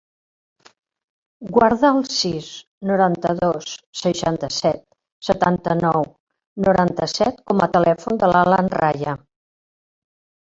Guarda 1.55 1.89
el 1.95 2.05
sis, 2.13 2.47
noranta-dos, 2.91 3.75
seixanta-set, 3.99 4.81
setanta-nou, 5.29 6.07
noranta-set 6.69 7.43
com 7.51 7.61
a 7.61 7.69
telèfon 7.75 8.17
de 8.25 8.31
l'Alan 8.33 8.73
Raya. 8.81 9.15